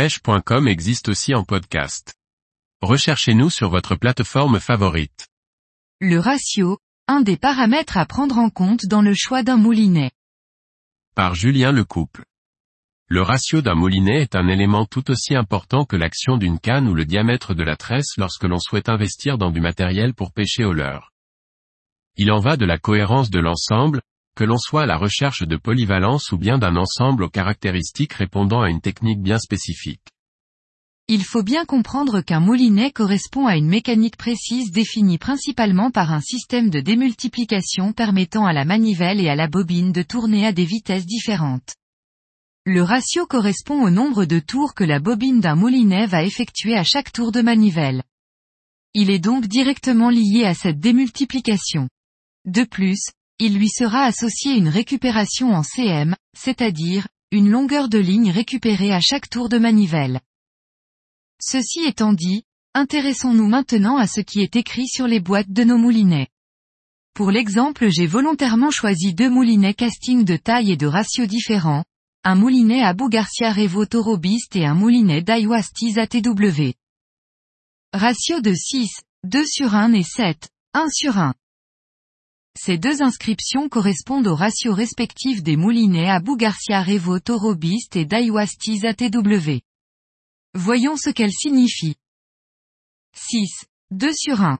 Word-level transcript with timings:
pêche.com 0.00 0.66
existe 0.66 1.10
aussi 1.10 1.34
en 1.34 1.44
podcast. 1.44 2.14
Recherchez-nous 2.80 3.50
sur 3.50 3.68
votre 3.68 3.96
plateforme 3.96 4.58
favorite. 4.58 5.28
Le 6.00 6.18
ratio, 6.18 6.78
un 7.06 7.20
des 7.20 7.36
paramètres 7.36 7.98
à 7.98 8.06
prendre 8.06 8.38
en 8.38 8.48
compte 8.48 8.86
dans 8.86 9.02
le 9.02 9.12
choix 9.14 9.42
d'un 9.42 9.58
moulinet. 9.58 10.10
Par 11.14 11.34
Julien 11.34 11.70
Lecouple. 11.70 12.24
Le 13.08 13.20
ratio 13.20 13.60
d'un 13.60 13.74
moulinet 13.74 14.22
est 14.22 14.36
un 14.36 14.48
élément 14.48 14.86
tout 14.86 15.10
aussi 15.10 15.34
important 15.34 15.84
que 15.84 15.96
l'action 15.96 16.38
d'une 16.38 16.60
canne 16.60 16.88
ou 16.88 16.94
le 16.94 17.04
diamètre 17.04 17.52
de 17.52 17.62
la 17.62 17.76
tresse 17.76 18.16
lorsque 18.16 18.44
l'on 18.44 18.58
souhaite 18.58 18.88
investir 18.88 19.36
dans 19.36 19.50
du 19.50 19.60
matériel 19.60 20.14
pour 20.14 20.32
pêcher 20.32 20.64
au 20.64 20.72
leurre. 20.72 21.12
Il 22.16 22.32
en 22.32 22.40
va 22.40 22.56
de 22.56 22.64
la 22.64 22.78
cohérence 22.78 23.28
de 23.28 23.40
l'ensemble, 23.40 24.00
que 24.36 24.44
l'on 24.44 24.58
soit 24.58 24.82
à 24.82 24.86
la 24.86 24.96
recherche 24.96 25.42
de 25.42 25.56
polyvalence 25.56 26.32
ou 26.32 26.38
bien 26.38 26.58
d'un 26.58 26.76
ensemble 26.76 27.24
aux 27.24 27.28
caractéristiques 27.28 28.14
répondant 28.14 28.62
à 28.62 28.70
une 28.70 28.80
technique 28.80 29.20
bien 29.20 29.38
spécifique. 29.38 30.00
Il 31.12 31.24
faut 31.24 31.42
bien 31.42 31.64
comprendre 31.64 32.20
qu'un 32.20 32.38
moulinet 32.38 32.92
correspond 32.92 33.46
à 33.46 33.56
une 33.56 33.66
mécanique 33.66 34.16
précise 34.16 34.70
définie 34.70 35.18
principalement 35.18 35.90
par 35.90 36.12
un 36.12 36.20
système 36.20 36.70
de 36.70 36.78
démultiplication 36.78 37.92
permettant 37.92 38.46
à 38.46 38.52
la 38.52 38.64
manivelle 38.64 39.20
et 39.20 39.28
à 39.28 39.34
la 39.34 39.48
bobine 39.48 39.90
de 39.90 40.02
tourner 40.02 40.46
à 40.46 40.52
des 40.52 40.64
vitesses 40.64 41.06
différentes. 41.06 41.74
Le 42.64 42.82
ratio 42.82 43.26
correspond 43.26 43.82
au 43.82 43.90
nombre 43.90 44.24
de 44.24 44.38
tours 44.38 44.74
que 44.74 44.84
la 44.84 45.00
bobine 45.00 45.40
d'un 45.40 45.56
moulinet 45.56 46.06
va 46.06 46.22
effectuer 46.22 46.76
à 46.76 46.84
chaque 46.84 47.10
tour 47.10 47.32
de 47.32 47.40
manivelle. 47.40 48.04
Il 48.94 49.10
est 49.10 49.18
donc 49.18 49.46
directement 49.48 50.10
lié 50.10 50.44
à 50.44 50.54
cette 50.54 50.78
démultiplication. 50.78 51.88
De 52.44 52.62
plus, 52.62 53.10
il 53.40 53.56
lui 53.56 53.70
sera 53.70 54.02
associé 54.02 54.52
une 54.52 54.68
récupération 54.68 55.52
en 55.52 55.62
CM, 55.62 56.14
c'est-à-dire, 56.36 57.08
une 57.32 57.48
longueur 57.48 57.88
de 57.88 57.98
ligne 57.98 58.30
récupérée 58.30 58.92
à 58.92 59.00
chaque 59.00 59.30
tour 59.30 59.48
de 59.48 59.56
manivelle. 59.56 60.20
Ceci 61.40 61.80
étant 61.86 62.12
dit, 62.12 62.44
intéressons-nous 62.74 63.48
maintenant 63.48 63.96
à 63.96 64.06
ce 64.06 64.20
qui 64.20 64.40
est 64.40 64.56
écrit 64.56 64.86
sur 64.86 65.06
les 65.06 65.20
boîtes 65.20 65.50
de 65.50 65.64
nos 65.64 65.78
moulinets. 65.78 66.28
Pour 67.14 67.30
l'exemple 67.30 67.88
j'ai 67.88 68.06
volontairement 68.06 68.70
choisi 68.70 69.14
deux 69.14 69.30
moulinets 69.30 69.74
casting 69.74 70.24
de 70.24 70.36
taille 70.36 70.72
et 70.72 70.76
de 70.76 70.86
ratio 70.86 71.24
différents, 71.24 71.84
un 72.24 72.34
moulinet 72.34 72.82
Abu 72.82 73.08
Garcia 73.08 73.52
Revo 73.52 73.86
Toro 73.86 74.18
Beast 74.18 74.54
et 74.54 74.66
un 74.66 74.74
moulinet 74.74 75.22
Daiwa 75.22 75.62
Stiz 75.62 75.98
ATW. 75.98 76.74
Ratio 77.94 78.40
de 78.42 78.54
6, 78.54 78.90
2 79.24 79.46
sur 79.46 79.74
1 79.74 79.94
et 79.94 80.02
7, 80.02 80.50
1 80.74 80.88
sur 80.90 81.16
1. 81.16 81.34
Ces 82.56 82.78
deux 82.78 83.02
inscriptions 83.02 83.68
correspondent 83.68 84.26
aux 84.26 84.34
ratios 84.34 84.74
respectifs 84.74 85.42
des 85.42 85.56
moulinets 85.56 86.10
Abu 86.10 86.36
Garcia 86.36 86.82
Revo 86.82 87.18
Toro 87.20 87.54
Beast 87.54 87.96
et 87.96 88.04
Daiwa 88.04 88.46
Stiz 88.46 88.84
ATW. 88.84 89.60
Voyons 90.54 90.96
ce 90.96 91.10
qu'elles 91.10 91.32
signifient. 91.32 91.96
6, 93.16 93.64
2 93.92 94.12
sur 94.12 94.42
1. 94.42 94.58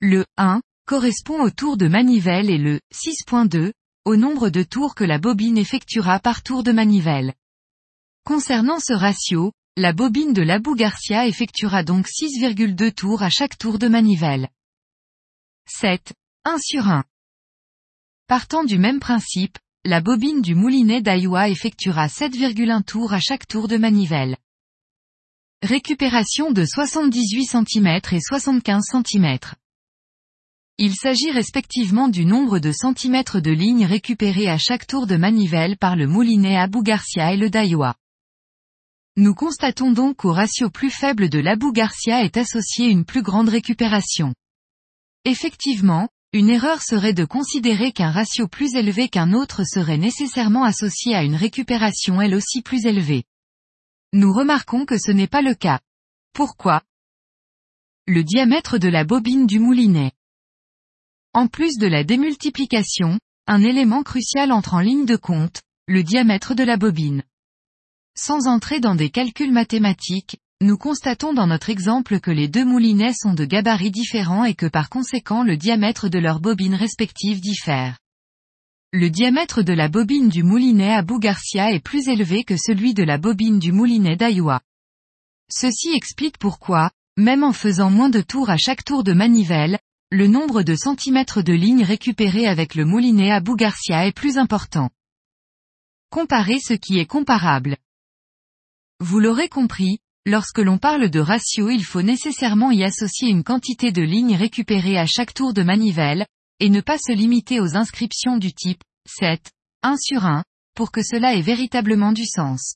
Le 0.00 0.24
1 0.36 0.62
correspond 0.86 1.42
au 1.42 1.50
tour 1.50 1.76
de 1.76 1.88
manivelle 1.88 2.50
et 2.50 2.58
le 2.58 2.80
6.2 2.92 3.72
au 4.04 4.16
nombre 4.16 4.48
de 4.48 4.62
tours 4.62 4.94
que 4.94 5.04
la 5.04 5.18
bobine 5.18 5.58
effectuera 5.58 6.20
par 6.20 6.42
tour 6.42 6.62
de 6.62 6.72
manivelle. 6.72 7.34
Concernant 8.24 8.80
ce 8.80 8.92
ratio, 8.92 9.52
la 9.76 9.92
bobine 9.92 10.32
de 10.32 10.42
l'Abu 10.42 10.74
Garcia 10.74 11.26
effectuera 11.26 11.82
donc 11.82 12.06
6,2 12.06 12.92
tours 12.92 13.22
à 13.22 13.30
chaque 13.30 13.58
tour 13.58 13.78
de 13.78 13.88
manivelle. 13.88 14.48
7. 15.66 16.12
1 16.46 16.56
sur 16.58 16.88
1. 16.88 17.04
Partant 18.26 18.64
du 18.64 18.78
même 18.78 18.98
principe, 18.98 19.58
la 19.84 20.00
bobine 20.00 20.40
du 20.40 20.54
moulinet 20.54 21.02
Daiwa 21.02 21.50
effectuera 21.50 22.06
7,1 22.06 22.82
tours 22.82 23.12
à 23.12 23.20
chaque 23.20 23.46
tour 23.46 23.68
de 23.68 23.76
manivelle. 23.76 24.38
Récupération 25.62 26.50
de 26.50 26.64
78 26.64 27.44
cm 27.44 28.00
et 28.12 28.20
75 28.22 28.82
cm. 28.90 29.38
Il 30.78 30.94
s'agit 30.94 31.30
respectivement 31.30 32.08
du 32.08 32.24
nombre 32.24 32.58
de 32.58 32.72
centimètres 32.72 33.40
de 33.40 33.50
ligne 33.50 33.84
récupérés 33.84 34.48
à 34.48 34.56
chaque 34.56 34.86
tour 34.86 35.06
de 35.06 35.16
manivelle 35.16 35.76
par 35.76 35.94
le 35.94 36.06
moulinet 36.06 36.56
Abu 36.56 36.82
Garcia 36.82 37.34
et 37.34 37.36
le 37.36 37.50
Daiwa. 37.50 37.96
Nous 39.18 39.34
constatons 39.34 39.92
donc 39.92 40.16
qu'au 40.16 40.32
ratio 40.32 40.70
plus 40.70 40.90
faible 40.90 41.28
de 41.28 41.38
l'Abu 41.38 41.70
Garcia 41.70 42.24
est 42.24 42.38
associée 42.38 42.88
une 42.88 43.04
plus 43.04 43.22
grande 43.22 43.50
récupération. 43.50 44.32
Effectivement, 45.26 46.08
une 46.32 46.48
erreur 46.48 46.80
serait 46.80 47.12
de 47.12 47.24
considérer 47.24 47.90
qu'un 47.90 48.10
ratio 48.10 48.46
plus 48.46 48.76
élevé 48.76 49.08
qu'un 49.08 49.32
autre 49.32 49.64
serait 49.64 49.98
nécessairement 49.98 50.62
associé 50.62 51.16
à 51.16 51.24
une 51.24 51.34
récupération 51.34 52.20
elle 52.20 52.36
aussi 52.36 52.62
plus 52.62 52.86
élevée. 52.86 53.24
Nous 54.12 54.32
remarquons 54.32 54.86
que 54.86 54.96
ce 54.96 55.10
n'est 55.10 55.26
pas 55.26 55.42
le 55.42 55.54
cas. 55.54 55.80
Pourquoi? 56.32 56.82
Le 58.06 58.22
diamètre 58.22 58.78
de 58.78 58.88
la 58.88 59.04
bobine 59.04 59.46
du 59.46 59.58
moulinet. 59.58 60.12
En 61.32 61.48
plus 61.48 61.78
de 61.78 61.88
la 61.88 62.04
démultiplication, 62.04 63.18
un 63.48 63.62
élément 63.62 64.04
crucial 64.04 64.52
entre 64.52 64.74
en 64.74 64.80
ligne 64.80 65.06
de 65.06 65.16
compte, 65.16 65.62
le 65.88 66.04
diamètre 66.04 66.54
de 66.54 66.62
la 66.62 66.76
bobine. 66.76 67.24
Sans 68.16 68.46
entrer 68.46 68.78
dans 68.78 68.94
des 68.94 69.10
calculs 69.10 69.52
mathématiques, 69.52 70.38
nous 70.62 70.76
constatons 70.76 71.32
dans 71.32 71.46
notre 71.46 71.70
exemple 71.70 72.20
que 72.20 72.30
les 72.30 72.46
deux 72.46 72.66
moulinets 72.66 73.14
sont 73.14 73.32
de 73.32 73.46
gabarits 73.46 73.90
différents 73.90 74.44
et 74.44 74.54
que 74.54 74.66
par 74.66 74.90
conséquent 74.90 75.42
le 75.42 75.56
diamètre 75.56 76.10
de 76.10 76.18
leurs 76.18 76.38
bobines 76.38 76.74
respectives 76.74 77.40
diffère. 77.40 77.98
Le 78.92 79.08
diamètre 79.08 79.62
de 79.62 79.72
la 79.72 79.88
bobine 79.88 80.28
du 80.28 80.42
moulinet 80.42 80.92
Abu 80.92 81.18
Garcia 81.18 81.72
est 81.72 81.80
plus 81.80 82.08
élevé 82.08 82.44
que 82.44 82.58
celui 82.58 82.92
de 82.92 83.02
la 83.02 83.16
bobine 83.16 83.58
du 83.58 83.72
moulinet 83.72 84.16
Daiwa. 84.16 84.60
Ceci 85.50 85.94
explique 85.94 86.36
pourquoi, 86.36 86.90
même 87.16 87.42
en 87.42 87.54
faisant 87.54 87.88
moins 87.88 88.10
de 88.10 88.20
tours 88.20 88.50
à 88.50 88.58
chaque 88.58 88.84
tour 88.84 89.02
de 89.02 89.14
manivelle, 89.14 89.78
le 90.10 90.26
nombre 90.26 90.62
de 90.62 90.74
centimètres 90.74 91.40
de 91.40 91.54
ligne 91.54 91.84
récupérés 91.84 92.46
avec 92.46 92.74
le 92.74 92.84
moulinet 92.84 93.30
Abu 93.30 93.56
Garcia 93.56 94.06
est 94.06 94.12
plus 94.12 94.36
important. 94.36 94.90
Comparer 96.10 96.58
ce 96.58 96.74
qui 96.74 96.98
est 96.98 97.06
comparable. 97.06 97.78
Vous 98.98 99.20
l'aurez 99.20 99.48
compris, 99.48 100.00
lorsque 100.26 100.58
l'on 100.58 100.78
parle 100.78 101.10
de 101.10 101.20
ratio 101.20 101.70
il 101.70 101.84
faut 101.84 102.02
nécessairement 102.02 102.70
y 102.70 102.84
associer 102.84 103.28
une 103.28 103.44
quantité 103.44 103.92
de 103.92 104.02
lignes 104.02 104.36
récupérées 104.36 104.98
à 104.98 105.06
chaque 105.06 105.34
tour 105.34 105.52
de 105.52 105.62
manivelle, 105.62 106.26
et 106.60 106.68
ne 106.68 106.80
pas 106.80 106.98
se 106.98 107.12
limiter 107.12 107.60
aux 107.60 107.76
inscriptions 107.76 108.36
du 108.36 108.52
type 108.52 108.82
7, 109.08 109.50
1 109.82 109.96
sur 109.96 110.26
1, 110.26 110.44
pour 110.74 110.92
que 110.92 111.02
cela 111.02 111.34
ait 111.34 111.40
véritablement 111.40 112.12
du 112.12 112.26
sens. 112.26 112.74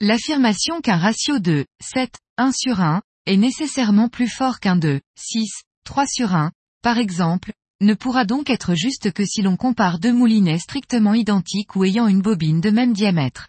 L'affirmation 0.00 0.80
qu'un 0.80 0.98
ratio 0.98 1.38
de 1.38 1.64
7, 1.80 2.10
1 2.36 2.52
sur 2.52 2.80
1, 2.80 3.02
est 3.26 3.36
nécessairement 3.36 4.08
plus 4.08 4.28
fort 4.28 4.60
qu'un 4.60 4.76
de 4.76 5.00
6, 5.16 5.48
3 5.84 6.06
sur 6.06 6.34
1, 6.34 6.52
par 6.82 6.98
exemple, 6.98 7.52
ne 7.80 7.94
pourra 7.94 8.24
donc 8.24 8.50
être 8.50 8.74
juste 8.74 9.12
que 9.12 9.24
si 9.24 9.42
l'on 9.42 9.56
compare 9.56 9.98
deux 9.98 10.12
moulinets 10.12 10.58
strictement 10.58 11.14
identiques 11.14 11.76
ou 11.76 11.84
ayant 11.84 12.08
une 12.08 12.22
bobine 12.22 12.60
de 12.60 12.70
même 12.70 12.92
diamètre. 12.92 13.48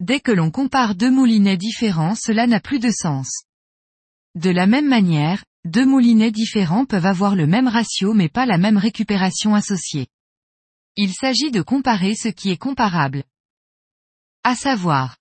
Dès 0.00 0.20
que 0.20 0.30
l'on 0.30 0.50
compare 0.52 0.94
deux 0.94 1.10
moulinets 1.10 1.56
différents 1.56 2.14
cela 2.14 2.46
n'a 2.46 2.60
plus 2.60 2.78
de 2.78 2.90
sens. 2.90 3.42
De 4.36 4.50
la 4.50 4.66
même 4.66 4.88
manière, 4.88 5.44
deux 5.64 5.84
moulinets 5.84 6.30
différents 6.30 6.84
peuvent 6.84 7.06
avoir 7.06 7.34
le 7.34 7.46
même 7.46 7.66
ratio 7.66 8.14
mais 8.14 8.28
pas 8.28 8.46
la 8.46 8.58
même 8.58 8.76
récupération 8.76 9.54
associée. 9.54 10.06
Il 10.96 11.12
s'agit 11.12 11.50
de 11.50 11.62
comparer 11.62 12.14
ce 12.14 12.28
qui 12.28 12.50
est 12.50 12.56
comparable. 12.56 13.24
À 14.44 14.54
savoir. 14.54 15.16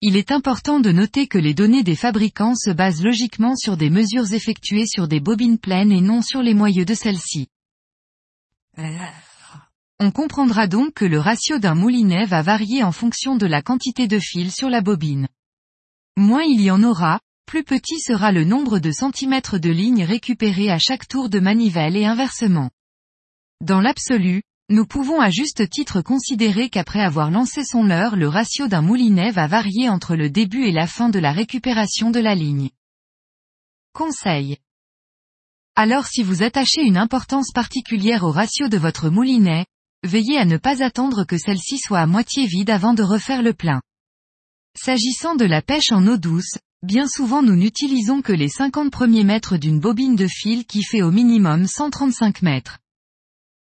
Il 0.00 0.16
est 0.16 0.30
important 0.30 0.78
de 0.78 0.92
noter 0.92 1.26
que 1.26 1.38
les 1.38 1.54
données 1.54 1.82
des 1.82 1.96
fabricants 1.96 2.54
se 2.54 2.70
basent 2.70 3.02
logiquement 3.02 3.56
sur 3.56 3.76
des 3.76 3.90
mesures 3.90 4.32
effectuées 4.32 4.86
sur 4.86 5.08
des 5.08 5.18
bobines 5.18 5.58
pleines 5.58 5.90
et 5.90 6.00
non 6.00 6.22
sur 6.22 6.42
les 6.42 6.54
moyeux 6.54 6.84
de 6.84 6.94
celles-ci. 6.94 7.48
On 10.00 10.12
comprendra 10.12 10.68
donc 10.68 10.94
que 10.94 11.04
le 11.04 11.18
ratio 11.18 11.58
d'un 11.58 11.74
moulinet 11.74 12.24
va 12.24 12.40
varier 12.40 12.84
en 12.84 12.92
fonction 12.92 13.34
de 13.34 13.46
la 13.46 13.62
quantité 13.62 14.06
de 14.06 14.20
fil 14.20 14.52
sur 14.52 14.68
la 14.68 14.80
bobine. 14.80 15.26
Moins 16.16 16.44
il 16.44 16.60
y 16.60 16.70
en 16.70 16.84
aura, 16.84 17.20
plus 17.46 17.64
petit 17.64 17.98
sera 17.98 18.30
le 18.30 18.44
nombre 18.44 18.78
de 18.78 18.92
centimètres 18.92 19.58
de 19.58 19.70
ligne 19.70 20.04
récupérés 20.04 20.70
à 20.70 20.78
chaque 20.78 21.08
tour 21.08 21.28
de 21.28 21.40
manivelle 21.40 21.96
et 21.96 22.04
inversement. 22.04 22.70
Dans 23.60 23.80
l'absolu, 23.80 24.42
nous 24.68 24.86
pouvons 24.86 25.20
à 25.20 25.30
juste 25.30 25.68
titre 25.68 26.00
considérer 26.00 26.68
qu'après 26.68 27.00
avoir 27.00 27.32
lancé 27.32 27.64
son 27.64 27.82
leurre 27.82 28.14
le 28.14 28.28
ratio 28.28 28.68
d'un 28.68 28.82
moulinet 28.82 29.32
va 29.32 29.48
varier 29.48 29.88
entre 29.88 30.14
le 30.14 30.30
début 30.30 30.64
et 30.64 30.72
la 30.72 30.86
fin 30.86 31.08
de 31.08 31.18
la 31.18 31.32
récupération 31.32 32.10
de 32.10 32.20
la 32.20 32.36
ligne. 32.36 32.70
Conseil. 33.94 34.58
Alors 35.74 36.06
si 36.06 36.22
vous 36.22 36.44
attachez 36.44 36.82
une 36.82 36.98
importance 36.98 37.50
particulière 37.52 38.22
au 38.22 38.30
ratio 38.30 38.68
de 38.68 38.76
votre 38.76 39.08
moulinet, 39.08 39.66
veillez 40.02 40.38
à 40.38 40.44
ne 40.44 40.56
pas 40.56 40.82
attendre 40.82 41.24
que 41.24 41.38
celle-ci 41.38 41.78
soit 41.78 42.00
à 42.00 42.06
moitié 42.06 42.46
vide 42.46 42.70
avant 42.70 42.94
de 42.94 43.02
refaire 43.02 43.42
le 43.42 43.52
plein. 43.52 43.80
S'agissant 44.76 45.34
de 45.34 45.44
la 45.44 45.62
pêche 45.62 45.92
en 45.92 46.06
eau 46.06 46.16
douce, 46.16 46.58
Bien 46.84 47.08
souvent 47.08 47.42
nous 47.42 47.56
n'utilisons 47.56 48.22
que 48.22 48.32
les 48.32 48.48
50 48.48 48.92
premiers 48.92 49.24
mètres 49.24 49.56
d'une 49.56 49.80
bobine 49.80 50.14
de 50.14 50.28
fil 50.28 50.64
qui 50.64 50.84
fait 50.84 51.02
au 51.02 51.10
minimum 51.10 51.66
135 51.66 52.42
mètres. 52.42 52.78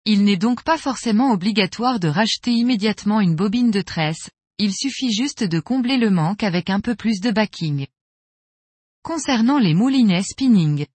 Il 0.05 0.25
n'est 0.25 0.37
donc 0.37 0.65
pas 0.65 0.79
forcément 0.79 1.31
obligatoire 1.31 2.01
de 2.01 2.09
racheter 2.09 2.51
immédiatement 2.51 3.21
une 3.21 3.37
bobine 3.37 3.71
de 3.71 3.83
tresse, 3.83 4.31
il 4.59 4.75
suffit 4.75 5.13
juste 5.13 5.45
de 5.45 5.61
combler 5.61 5.97
le 5.97 6.11
manque 6.11 6.43
avec 6.43 6.71
un 6.71 6.81
peu 6.81 6.97
plus 6.97 7.21
de 7.21 7.31
backing. 7.31 7.87
Concernant 9.05 9.59
les 9.59 9.75
moulinets 9.75 10.25
spinning. 10.25 10.87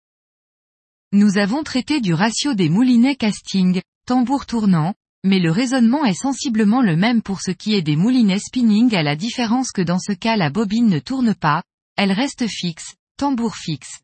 Nous 1.13 1.37
avons 1.37 1.63
traité 1.63 2.01
du 2.01 2.13
ratio 2.13 2.53
des 2.53 2.67
moulinets 2.67 3.15
casting, 3.15 3.81
tambour 4.05 4.45
tournant, 4.45 4.93
mais 5.23 5.39
le 5.39 5.51
raisonnement 5.51 6.05
est 6.05 6.13
sensiblement 6.13 6.81
le 6.81 6.95
même 6.95 7.21
pour 7.21 7.41
ce 7.41 7.51
qui 7.51 7.73
est 7.73 7.81
des 7.81 7.95
moulinets 7.95 8.39
spinning 8.39 8.95
à 8.95 9.03
la 9.03 9.15
différence 9.15 9.71
que 9.71 9.81
dans 9.81 9.99
ce 9.99 10.13
cas 10.13 10.37
la 10.37 10.49
bobine 10.49 10.87
ne 10.87 10.99
tourne 10.99 11.35
pas, 11.35 11.63
elle 11.97 12.11
reste 12.11 12.47
fixe, 12.47 12.95
tambour 13.17 13.55
fixe. 13.55 14.01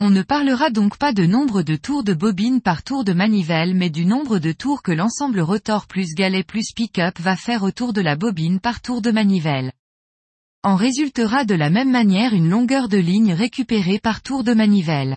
On 0.00 0.10
ne 0.10 0.22
parlera 0.22 0.70
donc 0.70 0.96
pas 0.96 1.12
de 1.12 1.26
nombre 1.26 1.62
de 1.62 1.74
tours 1.74 2.04
de 2.04 2.14
bobine 2.14 2.60
par 2.60 2.84
tour 2.84 3.02
de 3.02 3.12
manivelle 3.12 3.74
mais 3.74 3.90
du 3.90 4.04
nombre 4.04 4.38
de 4.38 4.52
tours 4.52 4.82
que 4.82 4.92
l'ensemble 4.92 5.40
rotor 5.40 5.86
plus 5.86 6.14
galet 6.14 6.44
plus 6.44 6.72
pick-up 6.72 7.18
va 7.18 7.34
faire 7.34 7.64
autour 7.64 7.92
de 7.92 8.00
la 8.00 8.14
bobine 8.14 8.60
par 8.60 8.80
tour 8.80 9.02
de 9.02 9.10
manivelle. 9.10 9.72
En 10.62 10.76
résultera 10.76 11.44
de 11.44 11.54
la 11.54 11.70
même 11.70 11.90
manière 11.90 12.34
une 12.34 12.48
longueur 12.48 12.88
de 12.88 12.98
ligne 12.98 13.32
récupérée 13.32 13.98
par 13.98 14.22
tour 14.22 14.44
de 14.44 14.54
manivelle. 14.54 15.16